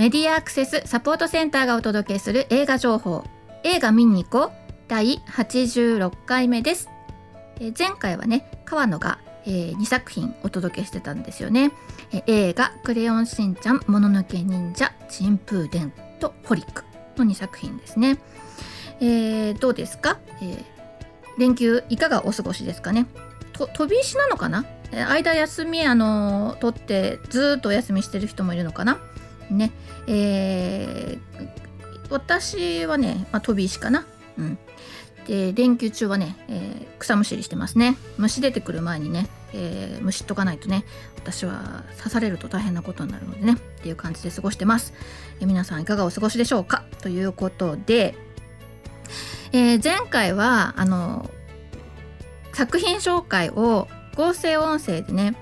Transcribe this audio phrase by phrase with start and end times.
[0.00, 3.22] メディアアクセスサポートセンターがお届けする映画情報。
[3.64, 4.52] 映画見に行こう。
[4.88, 6.88] 第86回目です、
[7.60, 11.70] え、前回はね川野が、えー、2作品お届けしてたんですよね、
[12.14, 16.82] え、映画クレヨンしんちゃんもののけ忍者チンプーデンとホリック
[17.18, 18.16] の2作品ですね、
[19.00, 20.64] えー、どうですか、えー、
[21.36, 23.04] 連休いかがお過ごしですかね？
[23.52, 24.64] と飛び石なのかな？
[25.10, 28.98] 間休みあの取ってずっとお休みしてる人もいるのかな？
[29.54, 29.72] ね。
[30.06, 31.48] えー、
[32.10, 34.06] 私はね、まあ、飛び石かな。
[34.38, 34.58] うん。
[35.26, 37.96] で連休中はね、えー、草むしりしてますね。
[38.16, 40.84] 虫出てくる前にね、えー、虫っとかないとね
[41.16, 44.94] 私は刺されると大変なことになるのでねっていう感じで過ごしてます、
[45.40, 46.84] え、皆さんいかがお過ごしでしょうか？
[47.02, 48.16] ということで、
[49.52, 51.30] えー、前回はあの
[52.54, 55.36] 作品紹介を合成音声でね、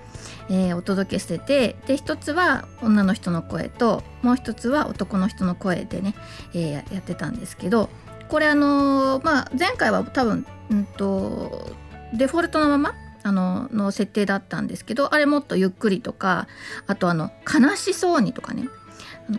[0.50, 6.14] えー、お届けしててで一つは女の人の声ともう一つは男の人の声でね、
[6.54, 7.88] えー、やってたんですけど
[8.28, 11.70] これあのー、まあ前回は多分、うんと、
[12.14, 16.46] デフォルトのままあのの設定だったんですけどあれもっとゆっくりとか
[16.86, 18.68] あとあの悲しそうにとかね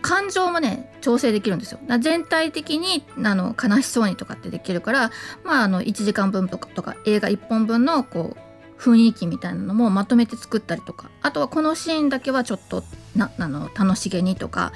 [0.02, 1.80] 感情もね調整できるんですよ。
[1.98, 5.10] 全体的にあの悲しそうにとかってできるから
[5.44, 8.49] まああの1時間分とかとか映画1本分のこう
[8.80, 11.10] 雰囲気みたいなのもまとめて作ったりとか。
[11.20, 12.82] あとはこのシーンだけはちょっと
[13.14, 14.72] なあの楽しげにとか。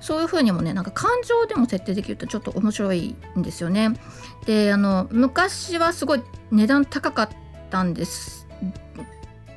[0.00, 3.98] そういう風にもねなんか感情でも設定できるとちょっと面白いんですよね。
[4.46, 7.28] であの昔はすごい値段高かっ
[7.70, 8.46] たんです。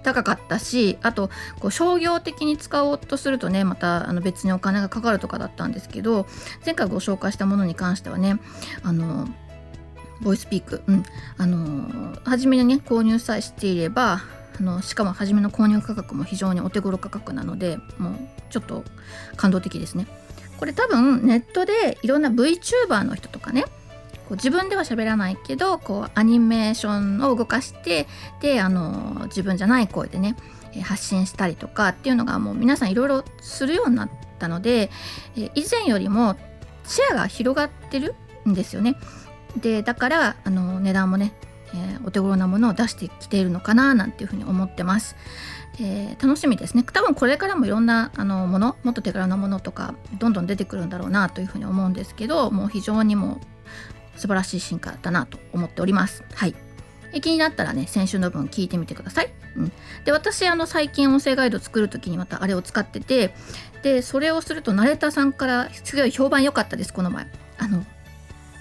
[0.03, 1.29] 高かったしあと
[1.59, 6.25] こう商業的に使おうとするとねまたあの別にお金がかかるとかだったんですけど
[6.65, 8.39] 前回ご紹介したものに関してはね
[8.81, 9.27] あの
[10.21, 11.03] ボイスピーク、うん、
[11.37, 14.21] あの初めにね購入さえしていれば
[14.59, 18.13] あのしかも初めの購入価格も非常にお手頃価格なのでもう
[18.49, 18.83] ちょっと
[19.35, 20.07] 感動的ですね。
[20.59, 23.69] これ多分ネットでいろんな VTuber の人とかねこ
[24.31, 28.05] う自分では喋らないけどこうアニメーションを動かして
[28.41, 30.35] であの自分じゃない声でね
[30.83, 34.91] 発信したりとかっていうのがもう皆さんいろいろするようになったので
[35.35, 36.35] 以前よりも
[36.85, 38.13] シェアが広がってる
[38.47, 38.95] んですよね。
[39.57, 41.33] でだからあの値段もね、
[41.73, 45.15] えー、お手頃なものを出してきているのかななんていうふうに思ってます。
[45.79, 53.39] えー、楽しみですね多分これからもいろんなあのものもっと手軽なものとかどんどん出てくるんだろうなというふうに思うんですけどもう非常にも
[54.15, 56.23] う素晴らしい進化だなと思っております。
[56.33, 56.55] はい
[57.19, 59.33] 気になったらね先週の分聞いてみてください。
[59.57, 59.71] うん、
[60.05, 63.35] で私あの最近音声ガイド作る時にまたあれを使ってて
[63.83, 67.27] でそれをするとナレーターさんからすごい評判良かったですこの前。
[67.57, 67.85] あの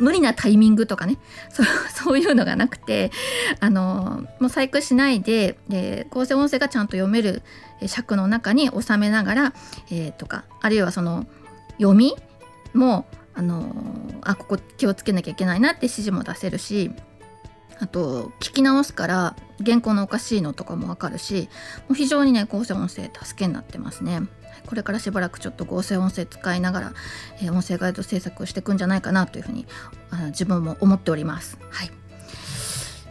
[0.00, 1.18] 無理なタイミングとかね
[1.50, 1.62] そ
[2.04, 3.12] そういうのがなくて
[3.60, 7.42] あのもう細工しないでで構成音声がちゃんと読める
[7.86, 9.52] 尺の中に収めながら、
[9.90, 11.26] えー、とかあるいはその
[11.78, 12.16] 読み
[12.74, 13.74] もあの
[14.22, 16.90] あここ気をつけなきゃいけないなって指示も出せるし
[17.78, 21.48] あと聞き直すから原稿のおかしいのとかもわかるし
[21.88, 24.22] もう非常にね構成音声助けになってますね。
[24.66, 26.92] これからしばらくちょっと合成音声使いながら、
[27.42, 29.66] えー、音声ガイド制作をしていくんじゃないかなというふうに
[30.10, 31.58] あ自分も思っております。
[31.70, 31.90] はい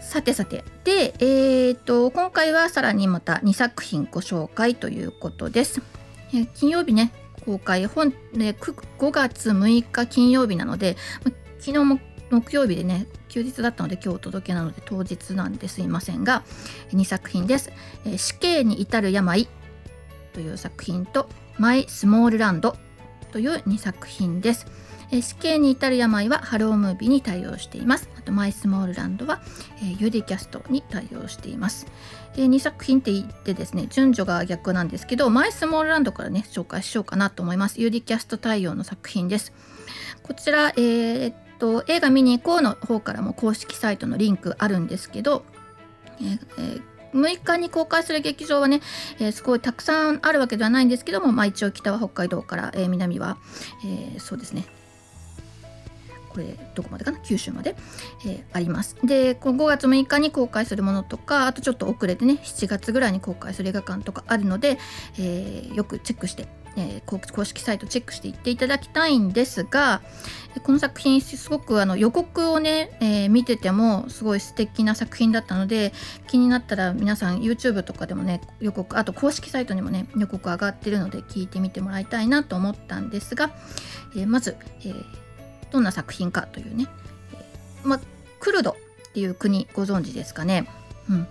[0.10, 5.84] さてさてで、えーと、今回はさらにまた2作品ご紹介ということです。
[6.34, 7.12] えー、金曜日ね
[7.46, 10.98] 公開本、ね、5月6日金曜日なので
[11.60, 12.00] 昨日も
[12.32, 16.44] 木曜日でね休日だったので今日お届けなので当日なんですいませんが
[16.92, 17.72] 2作品です。
[18.04, 19.48] えー、死刑に至る病
[20.34, 22.76] という作品とマイ・スモールランド
[23.32, 24.66] という2作品です。
[25.12, 28.10] え死刑に至る病はハロームービーに対応しています。
[28.18, 29.42] あとマイ・スモールランドは、
[29.78, 31.88] えー、 UDCast に対応しています。
[32.38, 37.82] え2作品って言ってですね、順序が逆なんですけど、マイ・スモールランドからね、紹介しようかなと思います。
[37.82, 39.52] UDCast 対応の作品です。
[40.22, 45.44] こちら、えー、っと、映画見に行こうの方からも公式サイトのリンクあるんですけど、
[46.20, 48.82] えーえー6日に公開する劇場はね、
[49.20, 53.38] えー、すごいたくさんあるわけではないんですけども、まあ、一応北は北海道から、えー、南は、
[53.86, 54.66] えー、そうですね。
[56.30, 57.18] これどこまでかな？
[57.22, 57.76] 九州まで、
[58.26, 58.96] え、あります。
[59.04, 64.78] で5月6日に公開するものとかあとちょっと遅れてね7月ぐらいに公開する映画館とかあるので、
[65.18, 66.48] え、よくチェックして
[66.78, 70.02] えー、公式サイトチェックしていっていただきたいんですが
[70.64, 75.94] この作品すごくあの予告をね、えー、見ててもすごい素敵な作品だったので
[76.28, 83.52] 気になったら皆さん YouTube とかでもね予告あと公式サイトにもね予告上がってるので聞いてみてもらいたいなと思ったんですが、
[84.16, 84.94] えー、まず、え
[85.72, 86.88] どんな作品かというね、
[87.34, 88.00] えま
[88.40, 88.76] クルドっ
[89.14, 90.68] ていう国ご存知ですかね。
[91.10, 91.28] うん、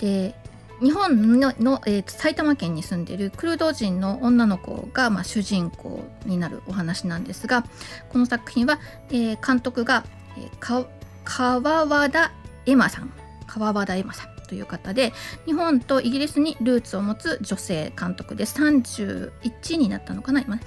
[0.00, 0.34] で
[0.80, 7.64] 日本のの、えー、埼玉県に住んでいるクルド人の女の子が、まあ、主人公になるお話なんですが
[8.08, 8.80] この作品は、
[9.10, 10.04] えー、監督が、
[10.38, 10.86] えー、
[11.24, 12.32] 川和田
[12.66, 13.12] エマさん
[13.46, 15.12] 川和田エマさんという方で
[15.46, 20.58] 日本とイギリスにルーツを持つ女性監督で31になったのかな今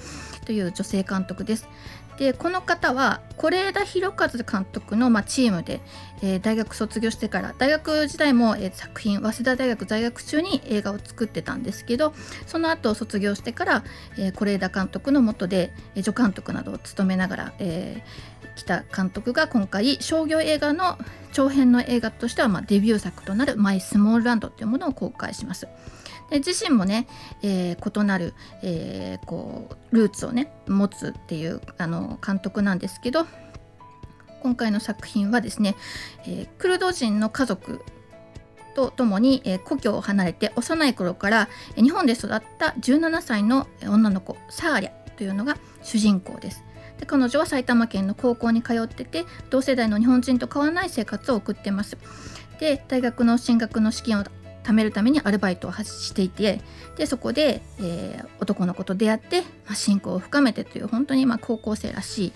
[0.45, 1.67] という女性監督です。
[2.17, 5.81] でこの方は是枝裕和監督の、まあ、チームで、
[6.21, 12.13] えー、大学卒業してから大学時代も、えー、作品早稲田大学在学中に映画を作ってたんですけど
[12.45, 13.83] その後卒業してから
[14.15, 20.97] 是、えー、枝監督のもとで、えー、助監督などを務めながら、えー、来た監督が今回商業映画の
[21.31, 25.67] 長編の映画としては、まあ、デビュー作となる「マイ・スモールランド」というものを公開します。
[26.33, 27.05] で自身もね、
[27.43, 28.33] えー、異なる、
[28.63, 33.27] えー、こうルーツをね持つっていうあの監督なんですけど
[34.41, 35.75] 今回の作品はですね、
[36.25, 37.81] えー、クルド人の家族
[38.75, 46.63] と共に、え故郷を離れて幼い頃から、日本で育った17歳の女の子サーリャというのが主人公です。
[46.97, 51.99] で彼女は埼玉県の高校に通ってて同世代の日本人と変わらない生活を送ってます。
[52.59, 54.23] で大学の進学の資金を
[54.63, 56.61] 貯めるためにアルバイトをしていて
[56.95, 62.33] でそこで、えー、男の子と出会って、まあ、親交を深めてという本当にまあ高校生らしい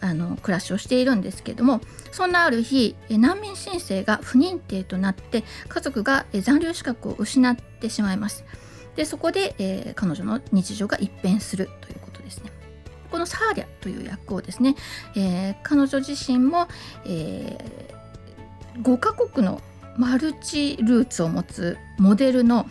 [0.00, 1.80] あの暮らしをしているんですけども
[2.12, 8.44] そんなある日難民申請が不認定となって家族が残留資格を失ってしまいます。
[8.96, 12.50] でそこで、えー、彼女の日常が一変するということですね。
[13.10, 14.76] このサーリャという役をですね、
[15.16, 16.68] えー、彼女自身も、
[17.04, 19.60] えー、5カ国の
[19.96, 22.68] マルチルーツを持つモデルの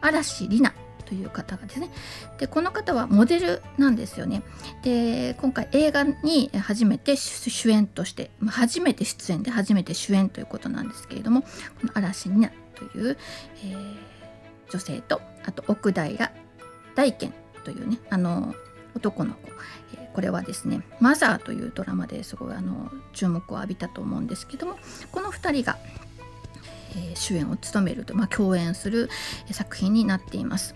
[0.00, 0.74] 嵐里奈
[1.12, 1.90] という方がですね。
[2.38, 4.42] でこの方はモデルなんですよね。
[4.82, 11.48] で今回映画に初めて主演として初めて出演で初めて主演ということなんですけれどもこ
[11.84, 13.18] の嵐里奈という、
[13.62, 13.96] えー、
[14.70, 16.32] 女性とあと奥平
[16.94, 17.34] 大賢
[17.64, 18.54] というねあの
[18.94, 19.40] 男の子、
[19.94, 24.78] えー、これはですね「マザー」というドラマですごいあの注目を浴びたと思うんですけども
[25.10, 25.78] この2人が
[26.96, 29.08] え、主演を務めると、まあ、共演する
[29.50, 30.74] 作品になっています。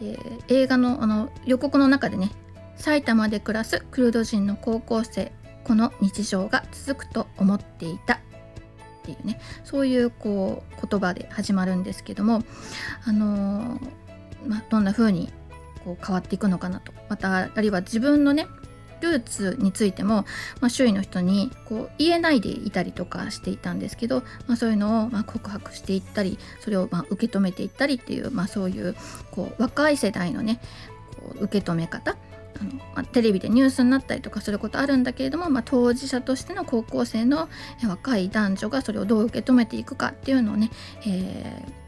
[0.00, 0.18] で
[0.48, 2.30] 映画のあの予告の中でね
[2.76, 5.32] 埼玉で暮らすクルド人の高校生
[5.64, 8.18] この日常が続くと思っていたっ
[9.04, 12.42] ていうねそういうこう言葉で始まるんですけども
[13.04, 13.80] あのー、
[14.46, 15.32] まあ、どんな風に
[15.84, 18.46] こう変わっていくのかなとまたあるいは自分のね
[19.02, 20.24] ルーツについても、
[20.60, 28.96] まあ、周囲の人にこう言えないでいたりとかしていたんですけど、まあ、そういうのをま告白していったりそれをま受け止めていったりっていう、まあ、そういう
[29.32, 30.60] こう若い世代のね
[31.16, 32.16] こう受け止め方
[32.60, 37.48] あの、まテレビでニュースになったりとかすることあるんだけれども、まあ、当事者としての高校生の
[37.86, 40.70] 若い男女がそれをどう受け止めていくかっていうのをね、
[41.06, 41.81] えー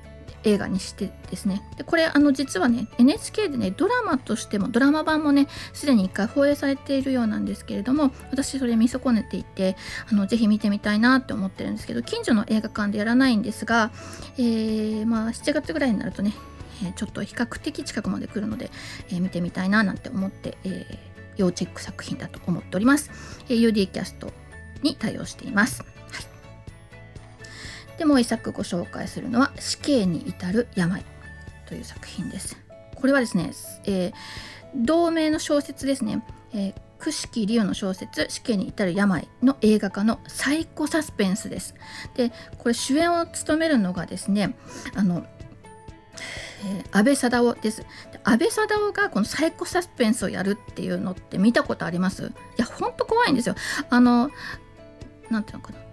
[0.45, 1.63] 映画にしてですね。
[1.77, 9.77] でこれあの実はね NHK でねドラマとしてもドラマ版もねすでに1回放映されているようなんですけれども私それ見損ねていて
[10.11, 13.91] あのぜひ見てみたいなって思ってるんですけど近所の映画館でやらないんですが、
[14.39, 16.33] えー、まあ7月ぐらいになるとね、
[16.85, 18.71] え、ちょっと比較的近くまで来るので、
[19.09, 20.99] えー、見てみたいななんて思って、え
[21.37, 23.11] 要チェック作品だと思っております、
[23.49, 24.31] え UD キャスト
[24.83, 25.94] に対応しています。
[27.99, 31.05] でもう一作ご紹介するのは「死刑に至る病」
[31.67, 32.57] という作品です。
[32.95, 33.53] これはですね、
[33.85, 34.13] えー、
[34.75, 41.75] 同名の小説ですね、えー、久木理の小説「死刑に至る病」の映画化のサイコサスペンスです。
[42.15, 44.57] でこれ主演を務めるのがですね
[44.95, 45.27] あの
[46.67, 47.85] えー、安倍貞夫です。
[48.23, 52.27] 安倍貞夫がこのサイコサスペンスをやるっていうのって見たことあります？
[52.27, 53.55] いやほんと怖いんですよ。
[53.91, 54.31] あの
[55.29, 55.84] なんていうのかな。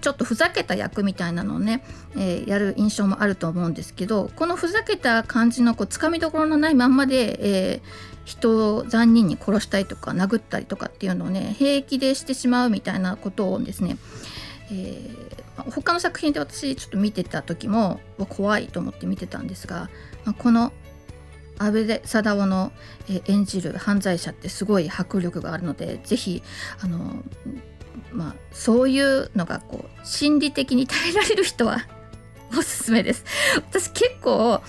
[0.00, 1.82] ちょっとふざけた役みたいなのをね、
[2.14, 7.80] えー、やる印象もあると思うんですけどこのふざけた感じのこうつかみどころのないまんまで、えー、
[8.24, 13.98] 人を残忍に殺したりとか殴ったりとかっていうのをね平気でしてしまうみたいなことをですね、
[14.70, 19.90] えー、他の作品で私ちょっと見てた時も怖いと思って見てたんですが、
[20.24, 20.72] まあ、この
[21.58, 22.72] 安倍貞夫の
[23.26, 26.42] 演じる犯罪者ってすごい迫力があるので是非
[26.80, 27.22] あの
[28.18, 31.86] まあ、そういうのがこう心理的に耐えられる人は
[32.50, 33.24] おすすめです。
[33.54, 34.60] 私結構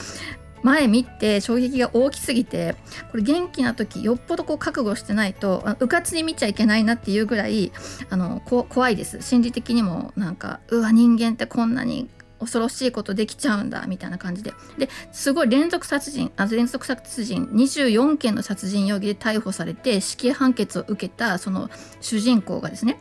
[0.62, 2.76] 前見て衝撃が大きすぎて
[3.12, 7.72] これ元気な時よっぽどこう覚悟してないとうかつに見ちゃいけないなっていうぐらい
[8.10, 21.70] あのこ怖いです心理的にもなんかうわ人間ってこんなに恐ろしいことできちゃうんだみたいな感じでですごい連続殺人あ連続殺人24件の殺人容疑で逮捕されて死刑判決を受けたその
[22.02, 22.98] 主人公がですね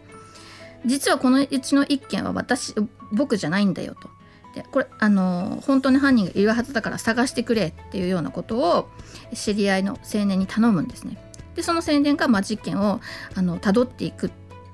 [0.88, 2.74] 実はこのうちの1件は私
[3.12, 4.08] 僕じゃないんだよと。
[4.54, 8.88] でこれあの本当に犯人がいるはずだから探してくれっていうようなことを
[9.34, 11.22] 知り合いの青年に頼むんですね。
[11.54, 13.00] でその青年がまあ事件を
[13.34, 14.30] あの辿っていく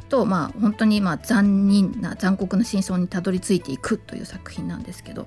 [0.08, 5.26] とまあ本当にまあ残忍な残酷な真相にたどり着いていくという作品なんですけど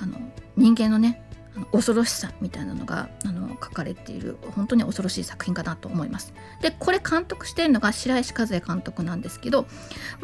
[0.00, 0.18] あの
[0.56, 1.22] 人間のね
[1.72, 6.34] 恐ろしさみたいなのがあの書かれている本当に恐ろしい作品かなと思います。
[6.60, 9.66] でこれ監督してるのが白石和也監督なんですけど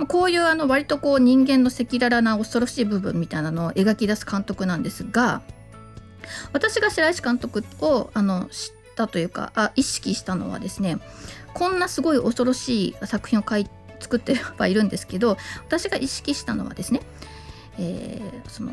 [0.08, 5.42] こういうあの割とこう人間の赤裸々な恐ろしい部分みたいなのを描き出す監督なんですが
[6.52, 10.98] 私が白石監督をあの知ったというかあ意識したのはですね
[11.54, 13.66] こんなすごい恐ろしい作品を書い
[14.00, 15.36] 作ってはいるんですけど
[15.66, 17.00] 私が意識したのはですね、
[17.78, 18.72] えー、その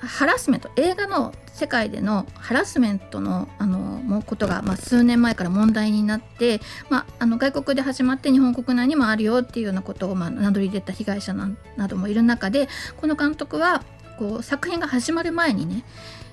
[0.00, 12.68] ハラスメント映画の世界でのハラスメントのあのもうことが、まあ、数年前から問題になって、まあ、あの外国で始まって日本国内にもあるよっていうようなことを、まあ、名乗り出た被害者などもいる中で
[13.00, 13.84] この監督は
[14.18, 15.84] こう作品が始まる前にね、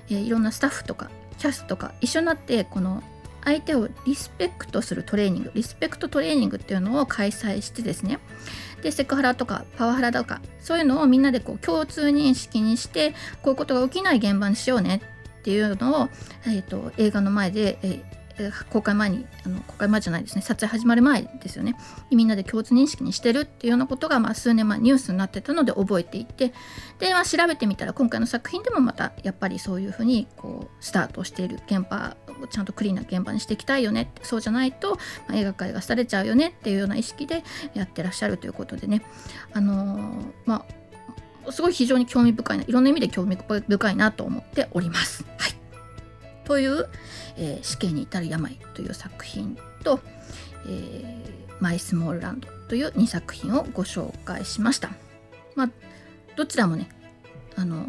[0.08, 3.02] えー、いろんなスタッフとかキャストとか一緒になってこの
[3.48, 8.18] 相手をリスペクトするトレーニングリスペクトトレーニングっていうのを開催してですね。
[8.82, 13.12] でセクハラとかパワハラとかそういうのをみんなでこう共通認識にして
[13.42, 15.02] こういうことが起きない現場にしようね
[15.40, 16.08] っていうのを、
[16.46, 18.02] えーと、映画の前で、え
[18.70, 20.42] 公開前にあの公開前じゃないですね。
[20.42, 21.74] 撮影始まる前ですよね。
[22.10, 26.52] みんなで共通認識にしてるっていうようなことが、まあ、数年前ニュースになってたので覚えていて。
[26.98, 37.42] で、まあ、調べてみたら今回の作品でもまたやっぱりそういうふうにこうスタートしている現場ちゃんとクリーンな現場にしていきたいよねってそうじゃないと、まあ、映画界が廃れちゃうよねっていうような意識で
[37.74, 39.02] やってらっしゃるということでね
[39.52, 40.64] あのー、ま
[41.46, 45.24] あすごい非常に興味深いないろんな意味で興味深いなと思っております。
[45.38, 45.58] はい
[46.48, 46.88] という、
[47.36, 50.00] えー、死刑に至る病という作品と、
[50.66, 54.90] えー、マイスモールランドという2作品をご紹介しました。
[55.54, 55.70] まあ、
[56.36, 56.88] どちらもね
[57.54, 57.86] あの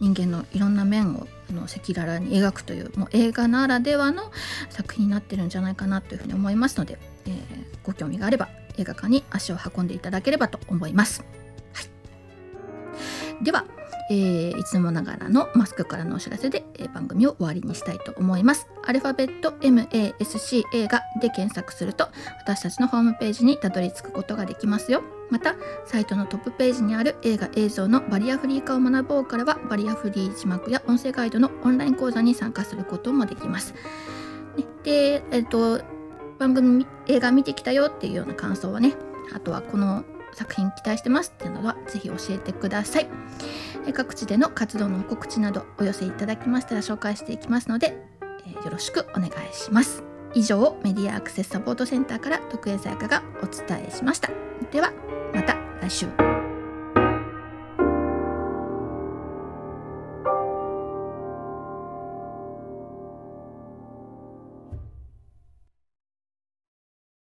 [0.00, 4.30] 人間のいろんな面をの赤裸々に描くというもう映画ならではの
[4.70, 7.42] 作品になってるんじゃないかなというふうに思いますので、えー、
[7.82, 11.24] ご興味があれば映画館に足を運んでいただければと思います。
[11.72, 11.82] は
[13.40, 13.64] い、では
[14.10, 18.68] えー、いつもながらのマスクからのお知らせで、えー、番組を終わりにしたいと思います。
[18.84, 22.08] アルファベット MASC 映画で検索すると
[22.40, 25.02] 私たちのホームページにたどり着くことができますよ。
[25.30, 33.74] またサイトのトップページにある映画映像のバリアフリー化を学ぼうからはバリアフリー字幕や音声ガイドのオンライン講座に参加することもできます。
[34.84, 35.84] で、えっ、ー、と
[36.38, 38.94] 番組映画見てきたよっていうような感想はね
[39.34, 40.04] あとはこの
[40.38, 43.08] 作品期待してますっていうのはぜひ教えてください。
[43.92, 47.98] 各地での活動の告知などお寄せいただきましたら紹介していきますので、
[48.46, 50.04] え、よろしくお願いします。
[50.34, 54.30] 以上メディアアクセスサポートセンターから徳江さやかがお伝えしました。
[54.70, 54.92] では
[55.34, 56.37] また来週。